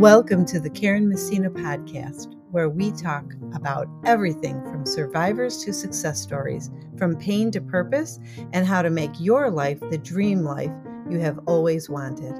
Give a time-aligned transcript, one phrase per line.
[0.00, 6.18] Welcome to the Karen Messina podcast, where we talk about everything from survivors to success
[6.18, 8.18] stories, from pain to purpose,
[8.54, 10.72] and how to make your life the dream life
[11.10, 12.32] you have always wanted.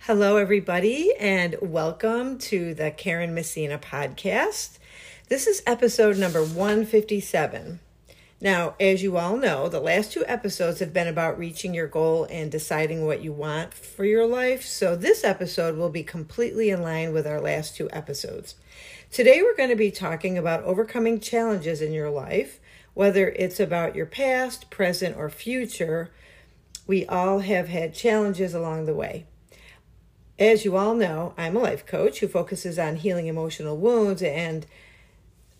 [0.00, 4.80] Hello, everybody, and welcome to the Karen Messina podcast.
[5.28, 7.78] This is episode number 157.
[8.42, 12.26] Now, as you all know, the last two episodes have been about reaching your goal
[12.30, 14.64] and deciding what you want for your life.
[14.64, 18.54] So, this episode will be completely in line with our last two episodes.
[19.10, 22.60] Today, we're going to be talking about overcoming challenges in your life,
[22.94, 26.10] whether it's about your past, present, or future.
[26.86, 29.26] We all have had challenges along the way.
[30.38, 34.64] As you all know, I'm a life coach who focuses on healing emotional wounds and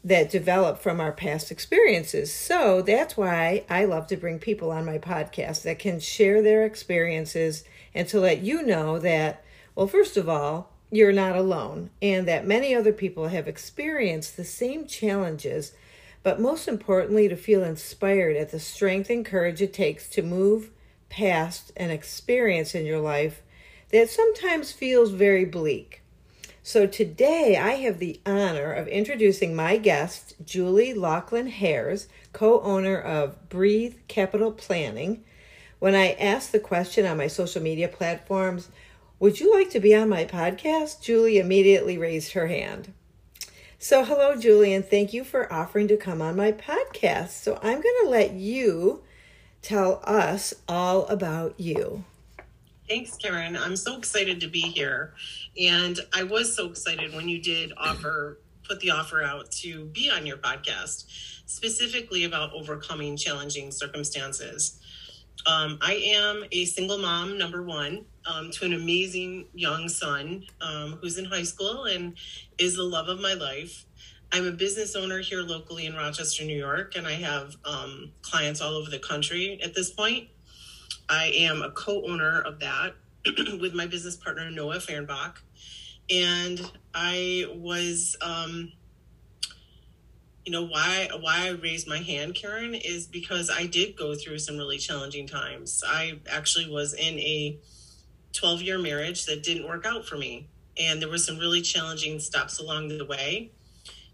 [0.03, 2.33] that develop from our past experiences.
[2.33, 6.65] So that's why I love to bring people on my podcast that can share their
[6.65, 12.27] experiences and to let you know that, well, first of all, you're not alone and
[12.27, 15.73] that many other people have experienced the same challenges,
[16.23, 20.71] but most importantly, to feel inspired at the strength and courage it takes to move
[21.11, 23.43] past an experience in your life
[23.91, 26.03] that sometimes feels very bleak.
[26.63, 32.99] So today I have the honor of introducing my guest, Julie Laughlin Hares, co owner
[32.99, 35.25] of Breathe Capital Planning.
[35.79, 38.69] When I asked the question on my social media platforms,
[39.19, 41.01] would you like to be on my podcast?
[41.01, 42.93] Julie immediately raised her hand.
[43.79, 47.31] So, hello, Julie, and thank you for offering to come on my podcast.
[47.31, 49.03] So, I'm going to let you
[49.63, 52.05] tell us all about you.
[52.91, 53.57] Thanks, Karen.
[53.57, 55.15] I'm so excited to be here.
[55.57, 60.11] And I was so excited when you did offer, put the offer out to be
[60.11, 61.05] on your podcast,
[61.47, 64.81] specifically about overcoming challenging circumstances.
[65.47, 70.99] Um, I am a single mom, number one, um, to an amazing young son um,
[71.01, 72.17] who's in high school and
[72.59, 73.87] is the love of my life.
[74.33, 78.61] I'm a business owner here locally in Rochester, New York, and I have um, clients
[78.61, 80.27] all over the country at this point.
[81.11, 82.95] I am a co-owner of that
[83.61, 85.39] with my business partner Noah Fernbach,
[86.09, 86.61] and
[86.95, 88.71] I was, um,
[90.47, 94.39] you know, why why I raised my hand, Karen, is because I did go through
[94.39, 95.83] some really challenging times.
[95.85, 97.59] I actually was in a
[98.33, 100.47] 12 year marriage that didn't work out for me,
[100.79, 103.51] and there were some really challenging steps along the way,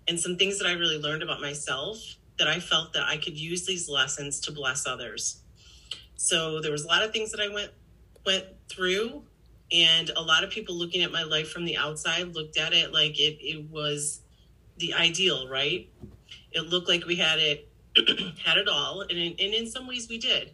[0.08, 1.98] and some things that I really learned about myself
[2.38, 5.42] that I felt that I could use these lessons to bless others
[6.16, 7.70] so there was a lot of things that I went
[8.24, 9.22] went through
[9.72, 12.92] and a lot of people looking at my life from the outside looked at it
[12.92, 14.20] like it, it was
[14.78, 15.88] the ideal, right?
[16.52, 17.68] It looked like we had it
[18.44, 20.52] had it all and in, and in some ways we did.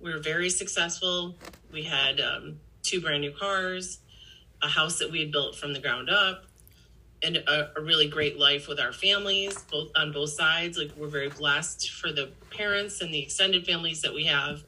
[0.00, 1.36] We were very successful.
[1.72, 3.98] We had um, two brand new cars,
[4.62, 6.44] a house that we had built from the ground up,
[7.22, 10.78] and a, a, really great life with our families, both on both sides.
[10.78, 14.62] Like we're very blessed for the parents and the extended families that we have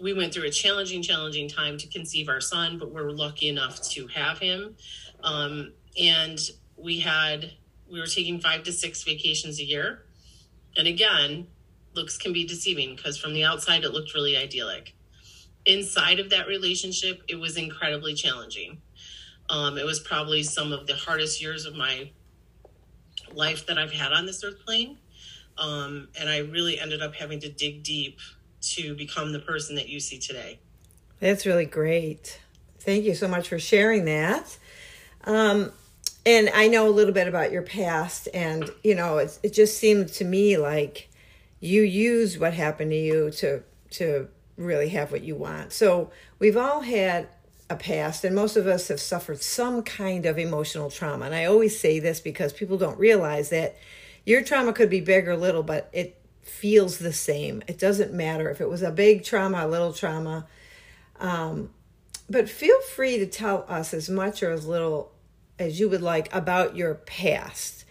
[0.00, 3.80] we went through a challenging, challenging time to conceive our son, but we're lucky enough
[3.90, 4.76] to have him.
[5.22, 6.38] Um, and
[6.76, 7.52] we had,
[7.90, 10.04] we were taking five to six vacations a year.
[10.76, 11.46] And again,
[11.94, 14.94] looks can be deceiving because from the outside, it looked really idyllic.
[15.64, 18.80] Inside of that relationship, it was incredibly challenging.
[19.48, 22.10] Um, it was probably some of the hardest years of my
[23.32, 24.98] life that I've had on this earth plane.
[25.58, 28.18] Um, and I really ended up having to dig deep
[28.74, 30.58] to become the person that you see today.
[31.20, 32.40] That's really great.
[32.80, 34.56] Thank you so much for sharing that.
[35.24, 35.72] Um,
[36.24, 39.78] and I know a little bit about your past, and you know, it, it just
[39.78, 41.08] seemed to me like
[41.60, 45.72] you used what happened to you to to really have what you want.
[45.72, 47.28] So we've all had
[47.68, 51.26] a past, and most of us have suffered some kind of emotional trauma.
[51.26, 53.76] And I always say this because people don't realize that
[54.24, 57.62] your trauma could be big or little, but it feels the same.
[57.66, 60.46] It doesn't matter if it was a big trauma, a little trauma.
[61.18, 61.70] Um,
[62.28, 65.12] but feel free to tell us as much or as little
[65.58, 67.84] as you would like about your past.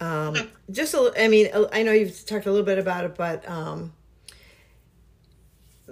[0.00, 0.36] Um,
[0.70, 3.92] just, a, I mean, I know you've talked a little bit about it, but um,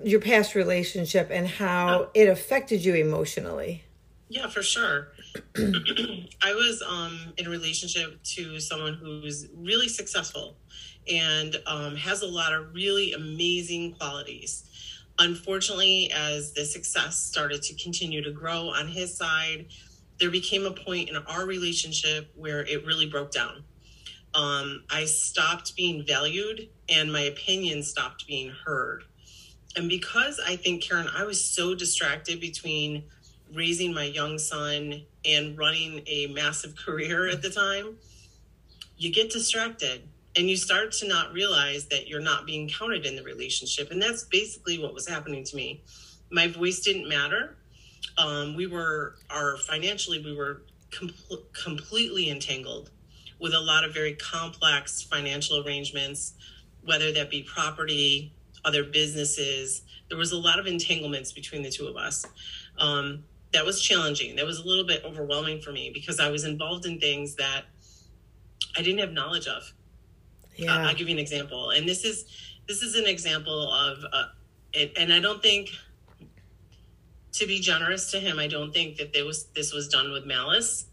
[0.05, 3.83] your past relationship and how it affected you emotionally.
[4.29, 5.09] Yeah, for sure.
[5.57, 10.57] I was um, in a relationship to someone who's really successful
[11.09, 14.65] and um, has a lot of really amazing qualities.
[15.19, 19.67] Unfortunately, as the success started to continue to grow on his side,
[20.19, 23.65] there became a point in our relationship where it really broke down.
[24.35, 29.05] Um, I stopped being valued and my opinion stopped being heard.
[29.77, 33.05] and because I think, Karen, I was so distracted between
[33.55, 37.97] raising my young son and running a massive career at the time,
[38.99, 43.17] you get distracted and you start to not realize that you're not being counted in
[43.17, 43.91] the relationship.
[43.91, 45.83] And that's basically what was happening to me.
[46.31, 47.57] My voice didn't matter.
[48.19, 51.15] Um, we were, our financially, we were com-
[51.53, 52.91] completely entangled
[53.41, 56.35] with a lot of very complex financial arrangements,
[56.85, 58.33] whether that be property,
[58.65, 59.83] other businesses.
[60.09, 62.27] There was a lot of entanglements between the two of us.
[62.79, 64.37] Um, that was challenging.
[64.37, 67.63] That was a little bit overwhelming for me because I was involved in things that
[68.77, 69.73] I didn't have knowledge of.
[70.57, 70.75] Yeah.
[70.75, 72.25] Uh, I'll give you an example, and this is
[72.67, 74.25] this is an example of, uh,
[74.73, 75.71] it, and I don't think
[77.33, 80.27] to be generous to him, I don't think that there was this was done with
[80.27, 80.87] malice.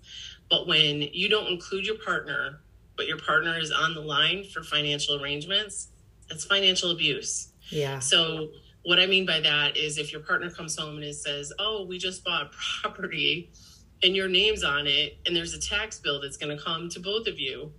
[0.50, 2.60] But when you don't include your partner,
[2.98, 5.88] but your partner is on the line for financial arrangements,
[6.30, 7.50] that's financial abuse.
[7.70, 8.00] Yeah.
[8.00, 8.50] So
[8.84, 11.86] what I mean by that is if your partner comes home and it says, "Oh,
[11.86, 12.50] we just bought a
[12.82, 13.52] property,"
[14.04, 17.00] and your name's on it, and there's a tax bill that's going to come to
[17.00, 17.72] both of you,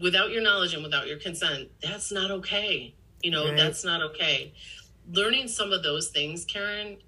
[0.00, 2.94] without your knowledge and without your consent, that's not okay.
[3.22, 3.56] You know, right.
[3.56, 4.52] that's not okay.
[5.10, 6.98] Learning some of those things, Karen,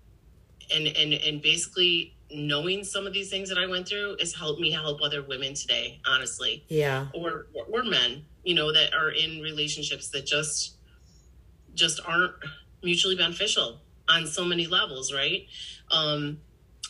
[0.74, 4.60] and and and basically knowing some of these things that I went through has helped
[4.60, 6.64] me help other women today, honestly.
[6.68, 7.06] Yeah.
[7.14, 10.76] Or or men, you know, that are in relationships that just
[11.74, 12.34] just aren't
[12.82, 15.46] mutually beneficial on so many levels, right?
[15.90, 16.40] Um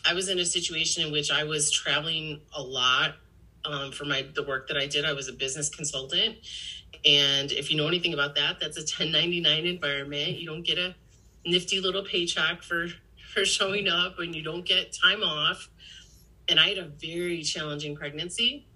[0.06, 3.16] I was in a situation in which I was traveling a lot
[3.64, 5.04] um, for my the work that I did.
[5.04, 6.36] I was a business consultant,
[7.04, 10.38] and if you know anything about that, that's a 1099 environment.
[10.38, 10.94] You don't get a
[11.46, 12.88] nifty little paycheck for
[13.32, 15.68] for showing up, and you don't get time off.
[16.48, 18.66] And I had a very challenging pregnancy,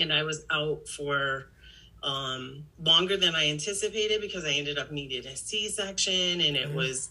[0.00, 1.50] and I was out for
[2.02, 6.68] um, longer than I anticipated because I ended up needing a C section, and it
[6.68, 6.76] mm-hmm.
[6.76, 7.10] was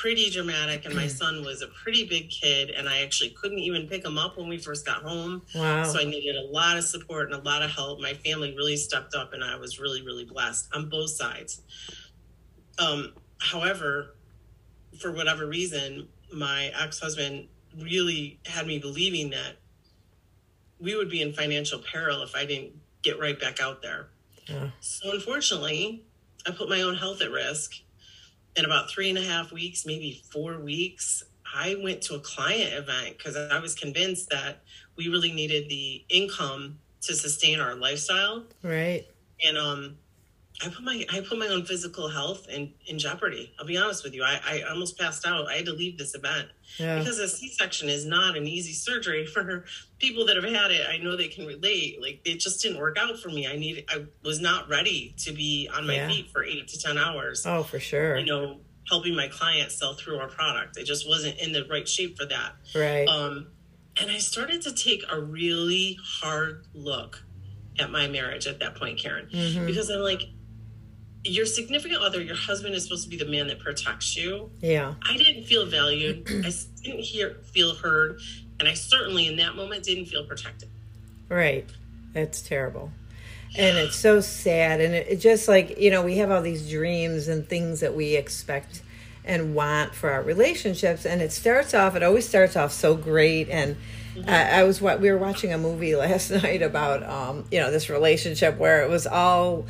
[0.00, 3.86] pretty dramatic and my son was a pretty big kid and i actually couldn't even
[3.86, 5.40] pick him up when we first got home.
[5.54, 5.84] Wow.
[5.84, 8.00] so i needed a lot of support and a lot of help.
[8.00, 11.62] My family really stepped up and i was really really blessed on both sides.
[12.78, 14.16] Um, however
[15.00, 17.46] for whatever reason my ex-husband
[17.80, 19.56] really had me believing that
[20.80, 24.08] we would be in financial peril if i didn't get right back out there.
[24.48, 24.70] Yeah.
[24.80, 26.04] so unfortunately
[26.48, 27.76] i put my own health at risk
[28.56, 31.24] in about three and a half weeks, maybe four weeks,
[31.54, 34.62] I went to a client event because I was convinced that
[34.96, 38.44] we really needed the income to sustain our lifestyle.
[38.62, 39.06] Right.
[39.46, 39.98] And um
[40.62, 43.52] I put my I put my own physical health in, in jeopardy.
[43.58, 44.22] I'll be honest with you.
[44.22, 45.48] I, I almost passed out.
[45.48, 46.48] I had to leave this event
[46.78, 46.98] yeah.
[46.98, 49.64] because a C section is not an easy surgery for
[49.98, 50.86] people that have had it.
[50.88, 52.00] I know they can relate.
[52.00, 53.48] Like it just didn't work out for me.
[53.48, 56.08] I needed I was not ready to be on my yeah.
[56.08, 57.44] feet for eight to ten hours.
[57.44, 58.16] Oh, for sure.
[58.16, 60.78] You know, helping my clients sell through our product.
[60.78, 62.52] I just wasn't in the right shape for that.
[62.74, 63.08] Right.
[63.08, 63.48] Um,
[64.00, 67.24] and I started to take a really hard look
[67.78, 69.66] at my marriage at that point, Karen, mm-hmm.
[69.66, 70.22] because I'm like,
[71.24, 74.50] your significant other, your husband is supposed to be the man that protects you.
[74.60, 74.94] Yeah.
[75.08, 76.28] I didn't feel valued.
[76.44, 78.20] I didn't hear, feel heard.
[78.60, 80.68] And I certainly in that moment didn't feel protected.
[81.28, 81.68] Right.
[82.12, 82.92] That's terrible.
[83.56, 84.80] And it's so sad.
[84.80, 87.94] And it, it just like, you know, we have all these dreams and things that
[87.94, 88.82] we expect
[89.24, 91.06] and want for our relationships.
[91.06, 93.48] And it starts off, it always starts off so great.
[93.48, 93.76] And
[94.14, 94.28] mm-hmm.
[94.28, 97.88] I, I was, we were watching a movie last night about, um, you know, this
[97.88, 99.64] relationship where it was all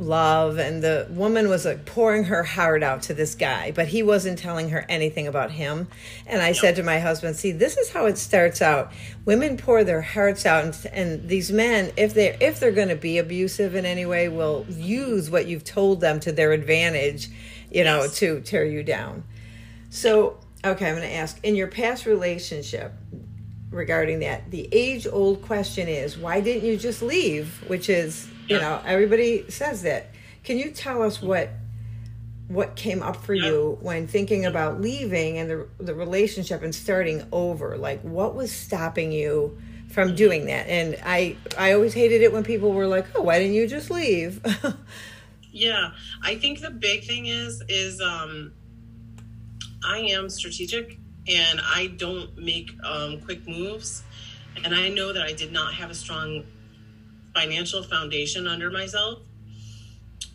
[0.00, 4.02] love and the woman was like pouring her heart out to this guy but he
[4.02, 5.88] wasn't telling her anything about him.
[6.26, 8.92] And i said to my husband see this is how it starts out.
[9.24, 12.96] Women pour their hearts out and, and these men if they if they're going to
[12.96, 17.28] be abusive in any way will use what you've told them to their advantage
[17.70, 18.18] you know yes.
[18.18, 19.24] to tear you down.
[19.90, 22.92] So okay i'm going to ask in your past relationship
[23.70, 27.62] regarding that the age old question is why didn't you just leave?
[27.68, 30.10] Which is you know everybody says that.
[30.42, 31.50] Can you tell us what
[32.48, 37.24] what came up for you when thinking about leaving and the, the relationship and starting
[37.30, 37.76] over?
[37.76, 40.66] Like what was stopping you from doing that?
[40.68, 43.90] And i i always hated it when people were like oh why didn't you just
[43.90, 44.40] leave?
[45.52, 45.90] Yeah.
[46.22, 48.52] I think the big thing is is um
[49.84, 54.02] i am strategic and i don't make um quick moves.
[54.64, 56.44] And i know that i did not have a strong
[57.34, 59.20] financial foundation under myself.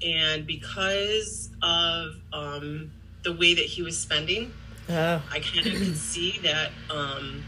[0.05, 2.91] And because of um,
[3.23, 4.53] the way that he was spending,
[4.89, 5.21] oh.
[5.31, 7.43] I kind of could see that um,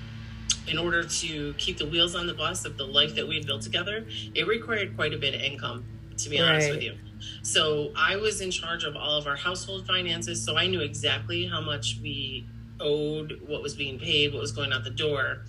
[0.68, 3.46] in order to keep the wheels on the bus of the life that we had
[3.46, 5.86] built together, it required quite a bit of income.
[6.18, 6.98] to be honest with you.
[7.42, 11.46] So I was in charge of all of our household finances, so I knew exactly
[11.46, 12.46] how much we
[12.80, 15.44] owed, what was being paid, what was going out the door.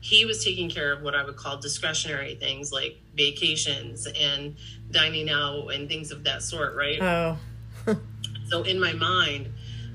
[0.00, 4.56] He was taking care of what I would call discretionary things like vacations and
[4.90, 7.00] dining out and things of that sort, right?
[7.02, 7.38] Oh,
[8.48, 9.48] so in my mind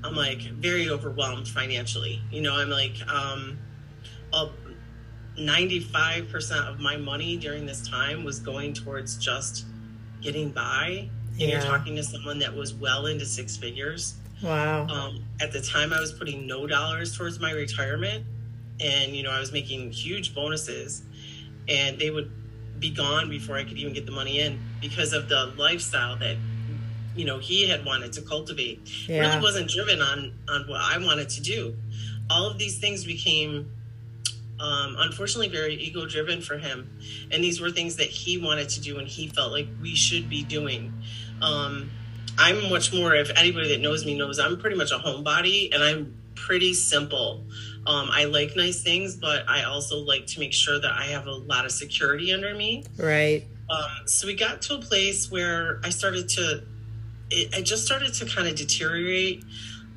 [0.03, 2.21] i'm like very overwhelmed financially.
[2.31, 3.57] You know i'm like um
[4.31, 4.49] uh,
[5.37, 9.65] 95% of my money during this time was going towards just
[10.21, 11.09] getting by.
[11.39, 14.15] And you're talking to someone that was well into six figures.
[14.41, 14.87] Wow.
[14.87, 18.25] um, at the time i was putting no dollars towards my retirement
[18.79, 21.03] and you know i was making huge bonuses
[21.67, 22.31] and they would
[22.79, 26.37] be gone before i could even get the money in because of the lifestyle that
[27.15, 29.07] you know he had wanted to cultivate.
[29.07, 29.19] Yeah.
[29.19, 31.75] really wasn't driven on on what i wanted to do.
[32.29, 33.71] All of these things became
[34.59, 36.89] um, unfortunately very ego driven for him
[37.31, 40.29] and these were things that he wanted to do and he felt like we should
[40.29, 40.93] be doing.
[41.41, 41.91] Um,
[42.35, 45.83] i'm much more if anybody that knows me knows i'm pretty much a homebody and
[45.83, 47.43] i'm pretty simple
[47.87, 51.25] um, i like nice things but i also like to make sure that i have
[51.27, 53.45] a lot of security under me Right.
[53.69, 56.63] um, so we got to a place where I started to,
[57.31, 59.43] it, I just started to kind of deteriorate.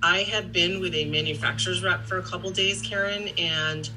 [0.03, 3.89] I had been with a manufacturer's rep for a couple days, Karen, and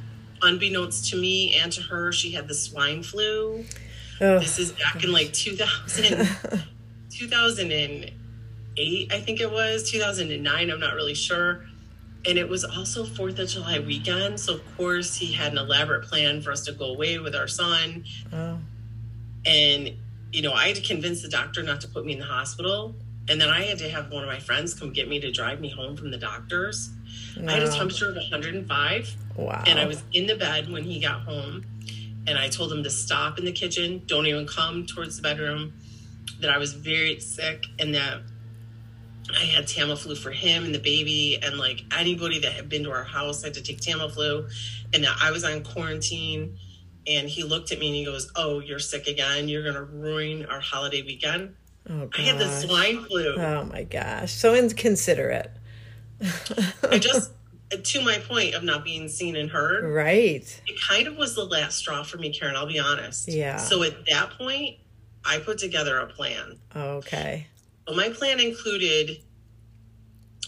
[0.41, 3.63] unbeknownst to me and to her, she had the swine flu.
[4.21, 6.27] Oh, This is back in like 2000,
[7.11, 11.65] 2008, I think it was, 2009, I'm not really sure.
[12.25, 14.39] And it was also 4th of July weekend.
[14.39, 17.47] So, of course, he had an elaborate plan for us to go away with our
[17.47, 18.57] son oh,
[19.45, 19.91] and
[20.31, 22.93] you know i had to convince the doctor not to put me in the hospital
[23.29, 25.59] and then i had to have one of my friends come get me to drive
[25.61, 26.89] me home from the doctors
[27.47, 29.63] i had a temperature of 105 Wow.
[29.65, 31.63] and i was in the bed when he got home
[32.27, 35.73] and i told him to stop in the kitchen don't even come towards the bedroom
[36.41, 38.19] that i was very sick and that
[39.35, 42.91] I had Tamiflu for him and the baby, and like anybody that had been to
[42.91, 44.49] our house had to take Tamiflu,
[44.93, 46.57] and I was on quarantine.
[47.07, 49.47] And he looked at me and he goes, "Oh, you're sick again.
[49.47, 51.55] You're gonna ruin our holiday weekend."
[51.89, 53.35] Oh, I had the swine flu.
[53.35, 54.31] Oh my gosh.
[54.33, 55.49] So inconsiderate.
[56.83, 57.31] I just,
[57.81, 60.61] to my point of not being seen and heard, Right.
[60.67, 62.55] it kind of was the last straw for me, Karen.
[62.55, 63.27] I'll be honest.
[63.29, 63.57] Yeah.
[63.57, 64.77] So at that point,
[65.25, 66.59] I put together a plan.
[66.75, 67.47] Okay.
[67.89, 69.17] Well, my plan included,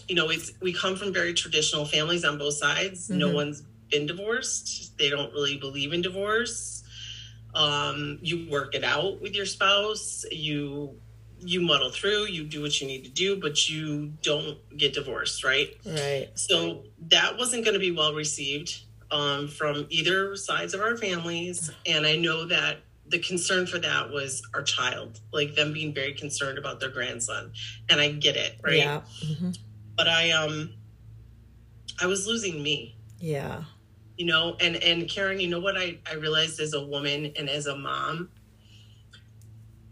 [0.06, 3.10] you know, it's we come from very traditional families on both sides.
[3.10, 3.34] No Mhm.
[3.34, 4.96] one's been divorced.
[4.96, 6.84] They don't really believe in divorce.
[7.52, 10.24] Um, you work it out with your spouse.
[10.30, 11.00] You
[11.44, 12.26] you muddle through.
[12.26, 15.76] You do what you need to do, but you don't get divorced, right?
[15.84, 16.28] Right.
[16.36, 21.72] So that wasn't going to be well received um, from either sides of our families.
[21.84, 22.78] And I know that
[23.12, 27.52] the concern for that was our child, like them being very concerned about their grandson.
[27.88, 28.78] And I get it, right?
[28.78, 29.02] Yeah.
[29.24, 29.50] hmm
[29.96, 30.72] But I um
[32.00, 33.64] I was losing me, Yeah.
[34.16, 37.48] you know, and and Karen, you know what I, I realized as a woman and
[37.48, 38.30] as a mom,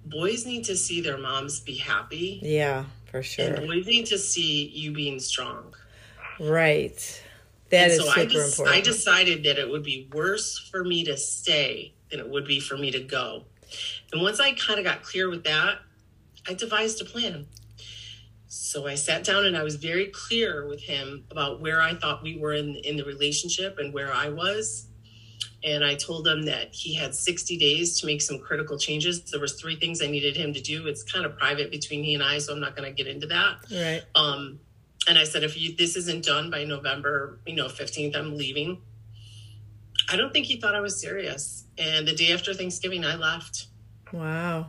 [0.07, 2.41] boys need to see their moms be happy.
[2.43, 2.87] Yeah.
[3.11, 3.55] For sure.
[3.55, 5.75] And boys need to see you being strong.
[6.41, 7.23] Right.
[7.69, 8.77] That And is so super I, just, important.
[8.79, 12.61] I decided that it would be worse for me to stay than it would be
[12.61, 13.45] for me to go.
[14.12, 15.79] And once I kind of got clear with that,
[16.49, 17.47] I devised a plan.
[18.49, 22.23] So I sat down and I was very clear with him about where I thought
[22.23, 24.87] we were in in the relationship and where I was.
[25.62, 29.23] And I told him that he had 60 days to make some critical changes.
[29.31, 30.87] There was three things I needed him to do.
[30.87, 33.26] It's kind of private between he and I, so I'm not going to get into
[33.26, 33.57] that.
[33.71, 34.02] right.
[34.14, 34.59] Um,
[35.09, 38.81] and I said, if you, this isn't done by November, you know, 15th, I'm leaving.
[40.11, 41.64] I don't think he thought I was serious.
[41.79, 43.67] And the day after Thanksgiving, I left.
[44.12, 44.67] Wow.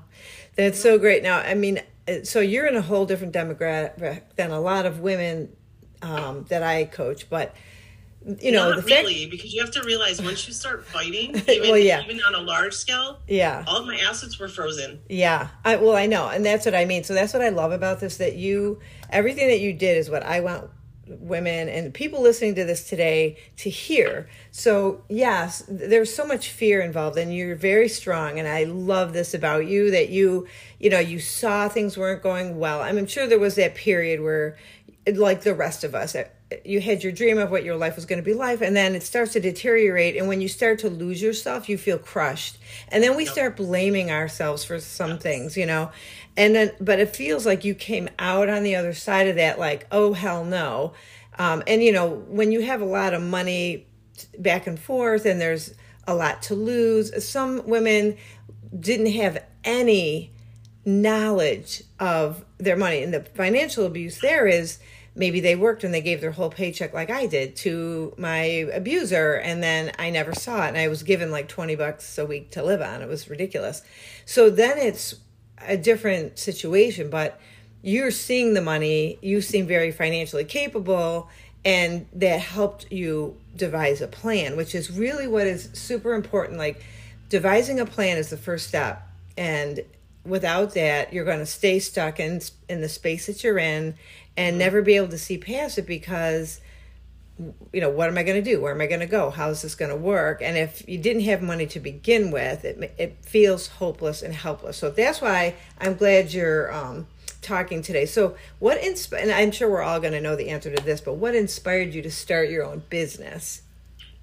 [0.56, 1.24] That's so great.
[1.24, 5.00] Now, I mean, uh, so you're in a whole different demographic than a lot of
[5.00, 5.56] women
[6.02, 7.56] um, that I coach, but
[8.40, 11.36] you know, Not the fact, really, because you have to realize once you start fighting,
[11.48, 12.04] even, Well, yeah.
[12.04, 13.64] even on a large scale, yeah.
[13.66, 15.00] all of my assets were frozen.
[15.10, 17.04] Yeah, I well, I know, and that's what I mean.
[17.04, 18.18] So that's what I love about this.
[18.18, 18.80] That you,
[19.10, 20.70] everything that you did is what I want
[21.20, 24.30] women and people listening to this today to hear.
[24.52, 28.40] So yes, there's so much fear involved, and you're very strong.
[28.40, 30.48] And I love this about you that you,
[30.80, 32.82] you know, you saw things weren't going well.
[32.82, 34.58] I'm sure there was that period where,
[35.14, 36.16] like the rest of us.
[36.66, 38.96] You had your dream of what your life was going to be like, and then
[38.96, 40.18] it starts to deteriorate.
[40.18, 42.58] And when you start to lose yourself, you feel crushed.
[42.90, 45.92] And then we start blaming ourselves for some things, you know.
[46.38, 49.60] And then, but it feels like you came out on the other side of that,
[49.60, 50.94] like, oh, hell no.
[51.38, 53.88] Um, and, you know, when you have a lot of money
[54.38, 55.74] back and forth and there's
[56.08, 58.18] a lot to lose, some women
[58.78, 60.32] didn't have any
[60.86, 63.04] knowledge of their money.
[63.04, 64.80] And the financial abuse there is
[65.16, 68.42] maybe they worked and they gave their whole paycheck like I did to my
[68.74, 72.26] abuser and then I never saw it and I was given like 20 bucks a
[72.26, 73.02] week to live on.
[73.02, 73.82] It was ridiculous.
[74.26, 75.16] So then it's
[75.60, 77.40] a different situation, but
[77.82, 81.30] you're seeing the money, you seem very financially capable
[81.66, 86.84] and that helped you devise a plan, which is really what is super important like
[87.28, 89.82] devising a plan is the first step and
[90.26, 93.96] without that you're going to stay stuck in in the space that you're in
[94.38, 96.62] and never be able to see past it because
[97.74, 98.62] you know what am i going to do?
[98.62, 100.42] Where am i going to go how's this going to work?
[100.42, 104.78] And if you didn't have money to begin with it, it feels hopeless and helpless.
[104.78, 107.08] So that's why i'm glad you're um,
[107.42, 108.06] talking today.
[108.06, 111.02] So what insp- and i'm sure we're all going to know the answer to this
[111.02, 113.64] but what inspired you to start your own business?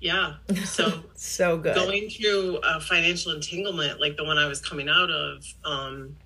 [0.00, 0.34] Yeah.
[0.64, 1.74] So so good.
[1.74, 6.16] going through a financial entanglement like the one i was coming out of um,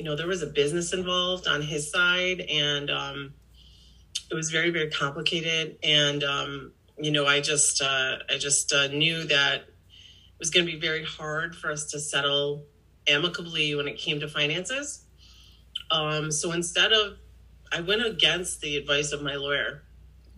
[0.00, 3.34] you know, there was a business involved on his side, and um,
[4.30, 5.76] it was very, very complicated.
[5.82, 10.64] And um, you know, I just, uh, I just uh, knew that it was going
[10.64, 12.64] to be very hard for us to settle
[13.06, 15.04] amicably when it came to finances.
[15.90, 17.18] Um, so instead of,
[17.70, 19.82] I went against the advice of my lawyer.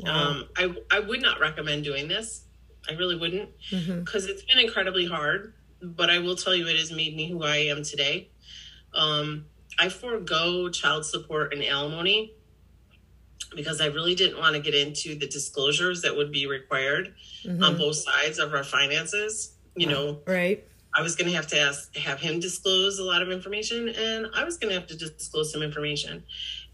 [0.00, 0.11] Wow.
[0.12, 2.47] Um, I, I would not recommend doing this.
[2.90, 4.31] I really wouldn't because mm-hmm.
[4.33, 5.54] it's been incredibly hard.
[5.81, 8.28] But I will tell you, it has made me who I am today.
[8.95, 9.47] Um,
[9.79, 12.35] I forego child support and alimony
[13.55, 17.14] because I really didn't want to get into the disclosures that would be required
[17.45, 17.62] mm-hmm.
[17.62, 19.55] on both sides of our finances.
[19.75, 20.62] You know, right.
[20.95, 24.26] I was going to have to ask, have him disclose a lot of information, and
[24.35, 26.23] I was going to have to disclose some information.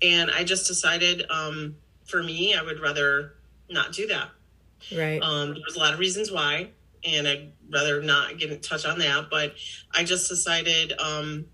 [0.03, 3.35] And I just decided, um, for me, I would rather
[3.71, 4.31] not do that.
[4.97, 5.23] Right.
[5.23, 6.71] Um, there's a lot of reasons why,
[7.05, 9.29] and I'd rather not get in touch on that.
[9.31, 9.55] But
[9.93, 11.47] I just decided, um,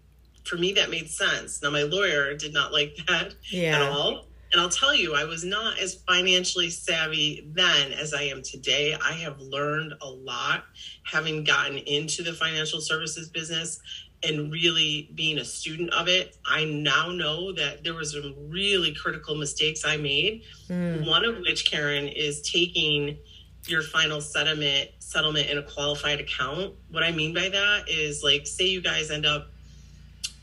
[0.44, 1.62] for me that made sense.
[1.62, 3.76] Now my lawyer did not like that yeah.
[3.76, 4.26] at all.
[4.52, 8.94] And i'll tell you i was not as financially savvy then as i am today.
[8.94, 10.64] I have learned a lot
[11.02, 13.80] having gotten into the financial services business
[14.22, 16.38] and really being a student of it.
[16.46, 21.06] I now know that there was some really critical mistakes i made mm.
[21.06, 23.18] one of which karen is taking
[23.66, 26.74] your final settlement settlement in a qualified account.
[26.90, 29.48] What i mean by that is like say you guys end up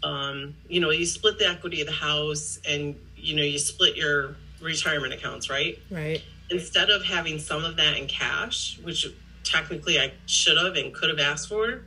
[0.04, 3.96] um, you know, you split the equity of the house and, you know, you split
[3.96, 5.78] your retirement accounts, right?
[5.90, 6.24] Right.
[6.50, 9.06] Instead of having some of that in cash, which
[9.44, 11.84] technically I should have and could have asked for,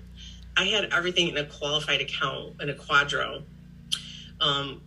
[0.57, 3.43] I had everything in a qualified account in a QDRO,
[4.41, 4.83] um,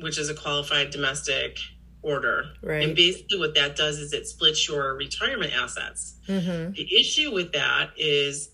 [0.00, 1.58] which is a qualified domestic
[2.02, 2.46] order.
[2.62, 2.82] Right.
[2.82, 6.14] And basically, what that does is it splits your retirement assets.
[6.28, 6.72] Mm-hmm.
[6.72, 8.50] The issue with that is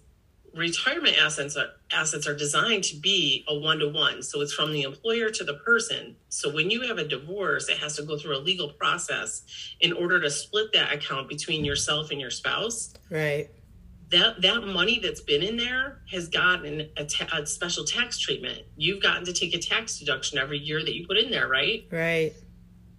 [0.54, 4.22] retirement assets are assets are designed to be a one to one.
[4.22, 6.16] So it's from the employer to the person.
[6.28, 9.42] So when you have a divorce, it has to go through a legal process
[9.80, 12.94] in order to split that account between yourself and your spouse.
[13.10, 13.48] Right.
[14.10, 18.62] That that money that's been in there has gotten a, ta- a special tax treatment.
[18.76, 21.86] You've gotten to take a tax deduction every year that you put in there, right?
[21.90, 22.32] Right.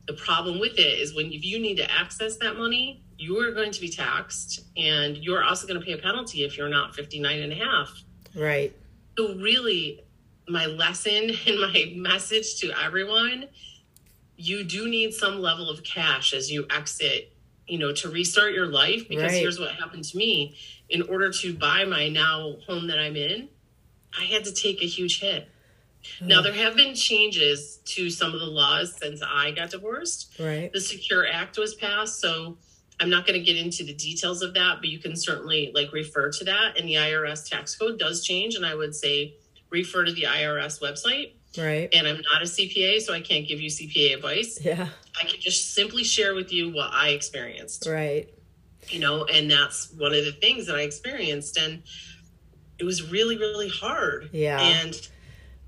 [0.08, 3.52] The problem with it is when if you need to access that money, you are
[3.52, 6.96] going to be taxed and you're also going to pay a penalty if you're not
[6.96, 7.92] 59 and a half.
[8.36, 8.76] Right.
[9.20, 10.06] So really
[10.48, 13.48] my lesson and my message to everyone,
[14.38, 17.34] you do need some level of cash as you exit,
[17.68, 19.42] you know, to restart your life because right.
[19.42, 20.56] here's what happened to me.
[20.88, 23.50] In order to buy my now home that I'm in,
[24.18, 25.50] I had to take a huge hit.
[26.22, 30.34] Now there have been changes to some of the laws since I got divorced.
[30.40, 30.72] Right.
[30.72, 32.58] The Secure Act was passed, so
[33.00, 35.94] I'm not going to get into the details of that, but you can certainly like
[35.94, 36.78] refer to that.
[36.78, 39.36] And the IRS tax code does change, and I would say
[39.70, 41.34] refer to the IRS website.
[41.58, 41.90] Right.
[41.94, 44.60] And I'm not a CPA, so I can't give you CPA advice.
[44.62, 44.88] Yeah.
[45.20, 47.88] I can just simply share with you what I experienced.
[47.88, 48.30] Right.
[48.90, 51.58] You know, and that's one of the things that I experienced.
[51.58, 51.82] And
[52.80, 54.30] it was really, really hard.
[54.32, 54.60] Yeah.
[54.60, 55.10] And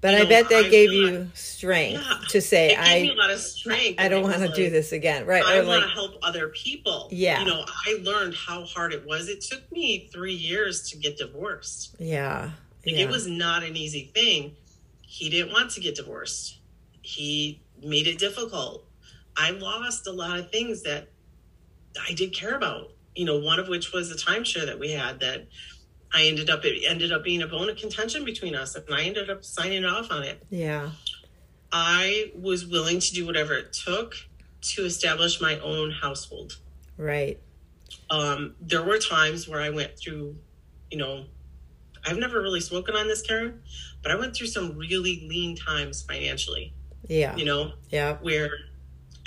[0.02, 3.30] but I know, bet that I gave you strength yeah, to say, "I." a lot
[3.30, 4.00] of strength.
[4.00, 5.44] I don't want to like, do this again, right?
[5.44, 7.08] I want to help other people.
[7.12, 9.30] Yeah, you know, I learned how hard it was.
[9.30, 11.96] It took me three years to get divorced.
[12.00, 12.52] Yeah,
[12.86, 13.04] like, yeah.
[13.04, 14.56] it was not an easy thing.
[15.02, 16.58] He didn't want to get divorced.
[17.02, 18.86] He made it difficult.
[19.38, 21.10] I lost a lot of things that
[22.08, 22.92] I did care about.
[23.16, 25.48] You know, one of which was a timeshare that we had that
[26.14, 29.04] I ended up it ended up being a bone of contention between us, and I
[29.04, 30.44] ended up signing off on it.
[30.50, 30.92] Yeah,
[31.72, 34.16] I was willing to do whatever it took
[34.62, 36.58] to establish my own household.
[36.98, 37.40] Right.
[38.10, 40.36] Um, there were times where I went through,
[40.90, 41.26] you know,
[42.06, 43.62] I've never really spoken on this, Karen,
[44.04, 46.74] but I went through some really lean times financially.
[47.08, 47.36] Yeah.
[47.36, 48.18] You know, yeah.
[48.22, 48.50] where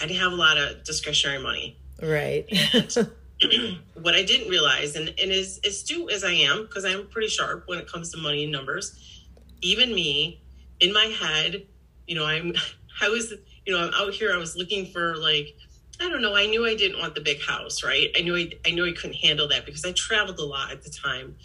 [0.00, 1.78] I didn't have a lot of discretionary money.
[2.02, 2.46] Right.
[4.02, 7.64] what I didn't realize, and, and as astute as I am, because I'm pretty sharp
[7.66, 9.24] when it comes to money and numbers,
[9.60, 10.40] even me,
[10.80, 11.66] in my head,
[12.06, 12.52] you know, I'm,
[13.02, 13.32] I was,
[13.66, 15.56] you know, I'm out here, I was looking for like,
[16.00, 18.08] I don't know, I knew I didn't want the big house, right?
[18.16, 20.82] I knew I, I knew I couldn't handle that because I traveled a lot at
[20.82, 21.36] the time.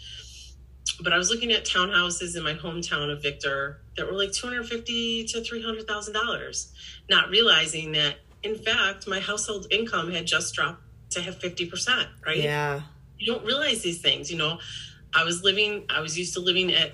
[1.02, 5.24] But I was looking at townhouses in my hometown of Victor that were like 250
[5.26, 6.72] to $300,000,
[7.08, 12.36] not realizing that in fact, my household income had just dropped to have 50%, right?
[12.36, 12.82] Yeah.
[13.18, 14.30] You don't realize these things.
[14.30, 14.58] You know,
[15.14, 16.92] I was living, I was used to living at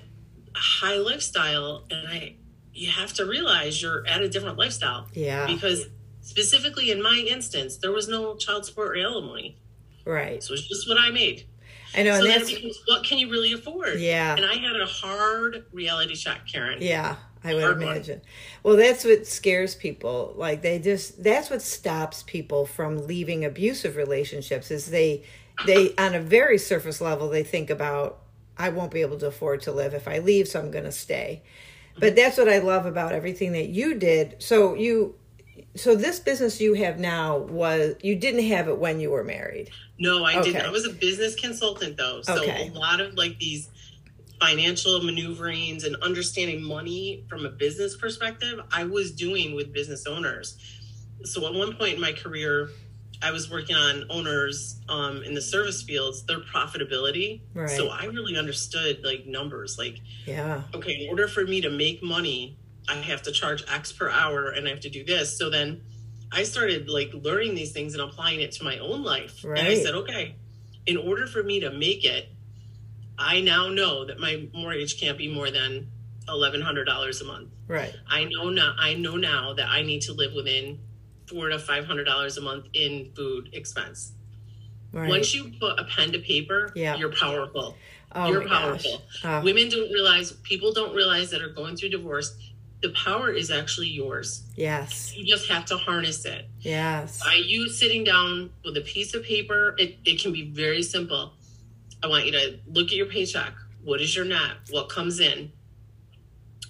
[0.55, 2.35] high lifestyle, and I,
[2.73, 5.07] you have to realize you're at a different lifestyle.
[5.13, 5.45] Yeah.
[5.47, 5.85] Because
[6.21, 9.57] specifically in my instance, there was no child support or alimony.
[10.05, 10.43] Right.
[10.43, 11.45] So it's just what I made.
[11.95, 12.19] I know.
[12.19, 13.99] So and that's, it becomes, what can you really afford?
[13.99, 14.35] Yeah.
[14.35, 16.79] And I had a hard reality check, Karen.
[16.81, 17.15] yeah.
[17.47, 17.87] I would Hard one.
[17.87, 18.21] imagine.
[18.63, 20.33] Well, that's what scares people.
[20.35, 25.23] Like they just that's what stops people from leaving abusive relationships is they
[25.65, 28.19] they on a very surface level they think about
[28.57, 30.91] I won't be able to afford to live if I leave, so I'm going to
[30.91, 31.43] stay.
[31.95, 32.15] But mm-hmm.
[32.15, 34.35] that's what I love about everything that you did.
[34.39, 35.15] So you
[35.75, 39.69] so this business you have now was you didn't have it when you were married.
[39.99, 40.61] No, I didn't.
[40.61, 42.21] I was a business consultant though.
[42.21, 42.69] So Okay.
[42.69, 43.69] a lot of like these
[44.39, 50.57] financial maneuverings and understanding money from a business perspective, I was doing with business owners.
[51.23, 52.69] So at one point in my career,
[53.21, 57.41] I was working on owners um, in the service fields, their profitability.
[57.55, 57.69] Right.
[57.69, 59.77] So I really understood like numbers.
[59.77, 59.97] Like,
[60.27, 60.61] Yeah.
[60.75, 64.49] okay, in order for me to make money, I have to charge X per hour
[64.49, 65.35] and I have to do this.
[65.35, 65.81] So then
[66.31, 69.43] I started like learning these things and applying it to my own life.
[69.43, 70.35] And I said, okay,
[70.85, 72.29] in order for me to make it,
[73.17, 75.87] I now know that my mortgage can't be more than
[76.29, 77.49] eleven hundred dollars a month.
[77.67, 77.93] Right.
[78.07, 80.79] I know now I know now that I need to live within
[81.27, 84.13] four to five hundred dollars a month in food expense.
[84.91, 85.09] Right.
[85.09, 86.95] Once you put a pen to paper, Yeah.
[86.95, 87.75] you're powerful.
[88.13, 89.01] oh you're powerful.
[89.23, 92.37] Oh, Women don't realize, people don't realize that are going through divorce,
[92.81, 94.43] the power is actually yours.
[94.55, 95.13] yes.
[95.15, 96.47] You just have to harness it.
[96.61, 97.21] Yes.
[97.21, 101.33] By you sitting down with a piece of paper, it, it can be very simple.
[102.03, 103.53] I want you to look at your paycheck.
[103.83, 104.51] What is your net?
[104.69, 105.51] What comes in?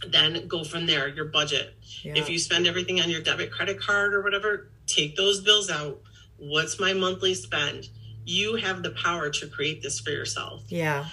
[0.08, 1.74] Then go from there, your budget.
[2.04, 2.14] Yeah.
[2.16, 6.00] If you spend everything on your debit credit card or whatever, take those bills out.
[6.38, 7.90] What's my monthly spend?
[8.26, 11.06] You have the power to create this for yourself yeah.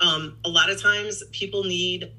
[0.00, 2.12] um, a lot of times people need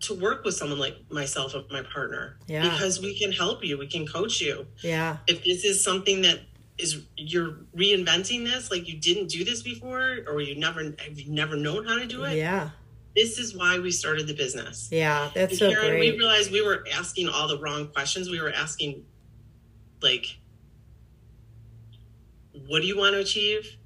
[0.00, 2.62] to work with someone like myself and my partner Yeah.
[2.62, 5.18] because we can help you we can coach you Yeah.
[5.26, 6.40] if this is something that
[6.78, 11.30] is you're reinventing this like you didn't do this before or you never have you
[11.30, 12.70] never known how to do it Yeah.
[13.14, 15.30] this is why we started the business Yeah.
[15.34, 16.12] That's and so Karen, great.
[16.12, 19.04] we realized we were asking all the wrong questions we were asking
[20.02, 20.36] like
[22.66, 23.76] what do you want to achieve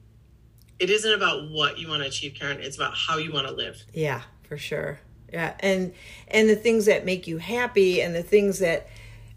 [0.78, 3.52] it isn't about what you want to achieve karen it's about how you want to
[3.52, 5.00] live Yeah, for sure.
[5.30, 5.92] Yeah, and
[6.28, 8.88] and the things that make you happy and the things that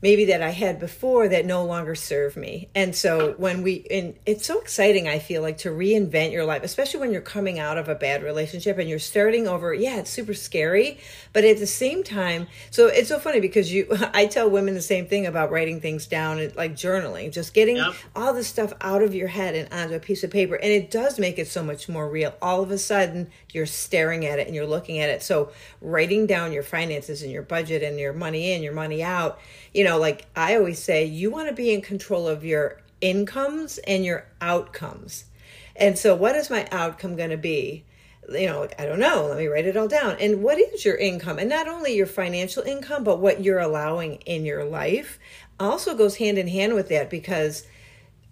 [0.02, 2.70] maybe that I had before that no longer serve me.
[2.74, 6.64] And so when we and it's so exciting I feel like to reinvent your life,
[6.64, 9.74] especially when you're coming out of a bad relationship and you're starting over.
[9.74, 11.00] Yeah, it's super scary,
[11.34, 14.82] but at the same time, so it's so funny because you I tell women the
[14.82, 17.94] same thing about writing things down and like journaling, just getting Yep.
[18.16, 20.92] all this stuff out of your head and onto a piece of paper and it
[20.92, 24.48] does make it so much more real all of a sudden you're staring at it
[24.48, 28.14] and you're looking at it so writing down your finances and your budget and your
[28.14, 29.40] money in your money out
[29.74, 33.80] you know like i always say you want to be in control of your incomes
[33.80, 35.26] and your outcomes.
[35.76, 37.84] And so what is my outcome going to be?
[38.30, 39.26] You know i don't know.
[39.28, 40.16] Let me write it all down.
[40.20, 41.40] And what is your income?
[41.40, 45.20] And not only your financial income but what you're allowing in your life
[45.60, 47.66] also goes hand in hand with that because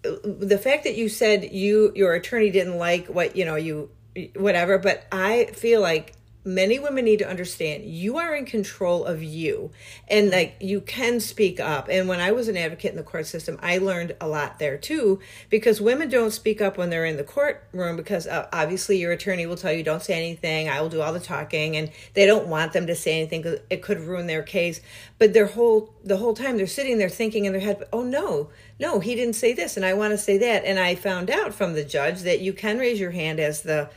[0.04, 3.90] uh, the fact that you said you your attorney didn't like what you know you
[4.34, 9.22] whatever but i feel like many women need to understand you are in control of
[9.22, 9.70] you
[10.08, 11.88] and like you can speak up.
[11.90, 14.78] And when i was an advocate in the court system i learned a lot there
[14.78, 19.12] too because women don't speak up when they're in the courtroom because uh, obviously your
[19.12, 20.68] attorney will tell you don't say anything.
[20.68, 21.76] I will do all the talking.
[21.76, 24.80] And they don't want them to say anything because it could ruin their case.
[25.18, 28.50] But their whole the whole time they're sitting there thinking in their head oh no
[28.78, 30.64] no he didn't say this and i want to say that.
[30.64, 33.90] And i found out from the judge that you can raise your hand as the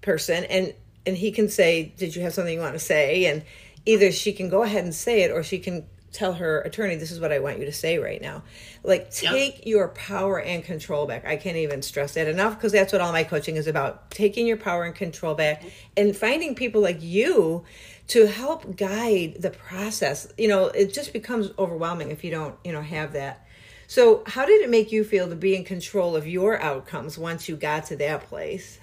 [0.00, 0.74] person and
[1.06, 3.44] and he can say did you have something you want to say and
[3.86, 7.10] either she can go ahead and say it or she can tell her attorney, "This
[7.10, 8.42] is what I want you to say right now."
[8.82, 9.66] Like take yep.
[9.66, 11.26] your power and control back.
[11.26, 14.46] I can't even stress that enough because that's what all my coaching is about: taking
[14.46, 15.62] your power and control back,
[15.96, 17.64] and finding people like you
[18.08, 20.32] to help guide the process.
[20.38, 23.46] You know, it just becomes overwhelming if you don't, you know, have that.
[23.86, 27.48] So, how did it make you feel to be in control of your outcomes once
[27.48, 28.78] you got to that place?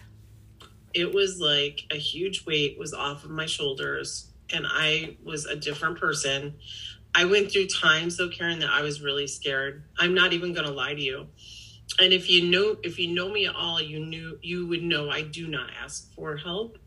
[0.96, 5.56] It was like a huge weight was off of my shoulders and I was a
[5.56, 6.56] different person.
[7.14, 9.84] I went through times though, Karen, that I was really scared.
[9.98, 11.28] I'm not even going to lie to you.
[12.00, 15.10] And if you know if you know me at all, you knew you would know
[15.10, 16.78] I do not ask for help.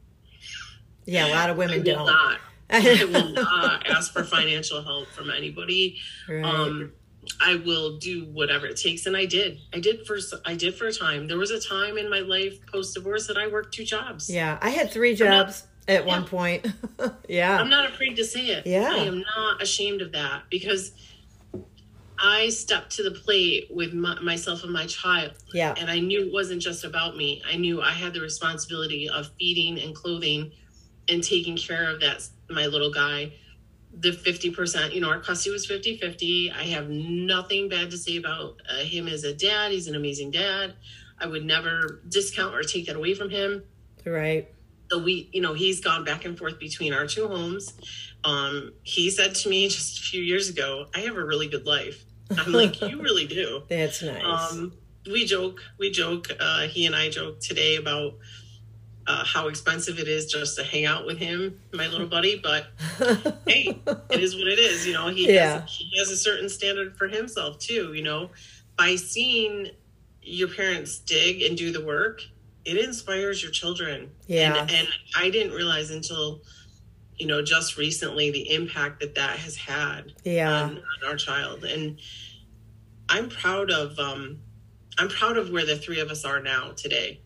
[1.05, 2.07] Yeah, a lot of women don't.
[2.07, 2.40] Not.
[2.71, 5.99] I will not ask for financial help from anybody.
[6.29, 6.44] Right.
[6.44, 6.92] Um,
[7.41, 9.07] I will do whatever it takes.
[9.07, 9.59] And I did.
[9.73, 11.29] I did for I did for a time.
[11.29, 14.29] There was a time in my life post divorce that I worked two jobs.
[14.31, 14.59] Yeah.
[14.61, 16.09] I had three jobs not, at yeah.
[16.09, 16.67] one point.
[17.29, 17.59] yeah.
[17.59, 18.67] I'm not afraid to say it.
[18.67, 18.91] Yeah.
[18.91, 20.93] I am not ashamed of that because
[22.21, 25.33] I stepped to the plate with my, myself and my child.
[25.53, 25.75] Yeah.
[25.79, 27.43] And I knew it wasn't just about me.
[27.49, 30.51] I knew I had the responsibility of feeding and clothing
[31.09, 33.33] and taking care of that my little guy
[34.01, 36.53] the 50%, you know, our custody was 50 50.
[36.53, 39.73] I have nothing bad to say about uh, him as a dad.
[39.73, 40.75] He's an amazing dad.
[41.21, 43.65] I would never discount or take that away from him.
[44.05, 44.49] Right.
[44.91, 47.75] So we, you know, he's gone back and forth between our two homes.
[48.25, 51.67] Um, he said to me just a few years ago, I have a really good
[51.67, 52.05] life.
[52.31, 53.63] I'm like, you really do.
[53.69, 54.53] That's nice.
[54.53, 54.75] Um,
[55.11, 58.15] we joke, we joke, uh, he and I joke today about,
[59.09, 62.38] uh, how expensive it is just to hang out with him, my little buddy.
[62.38, 62.66] But
[63.47, 64.87] hey, it is what it is.
[64.87, 65.62] You know, he yeah.
[65.62, 67.94] has he has a certain standard for himself too.
[67.94, 68.31] You know,
[68.77, 69.71] by seeing
[70.23, 72.21] your parents dig and do the work,
[72.66, 74.11] it inspires your children.
[74.27, 76.42] Yeah, and, and I didn't realize until
[77.16, 80.12] you know just recently the impact that that has had.
[80.23, 81.99] Yeah, on, on our child, and
[83.09, 84.40] I'm proud of um,
[84.99, 87.23] I'm proud of where the three of us are now today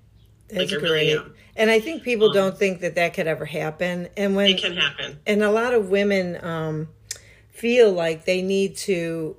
[0.53, 1.13] that's like, great.
[1.15, 4.09] Really and I think people um, don't think that that could ever happen.
[4.17, 6.89] And when it can happen, and a lot of women um,
[7.51, 9.37] feel like they need to